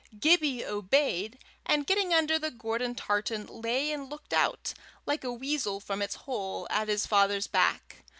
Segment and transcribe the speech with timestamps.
[0.19, 4.73] Gibbie obeyed, and getting under the Gordon tartan, lay and looked out,
[5.05, 7.97] like a weasel from its hole, at his father's back.